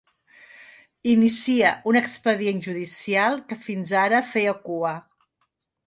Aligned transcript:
Inicia 1.11 1.75
un 1.93 2.01
expedient 2.01 2.65
judicial 2.71 3.39
que 3.51 3.61
fins 3.69 3.97
ara 4.09 4.27
feia 4.35 4.61
cua. 4.69 5.01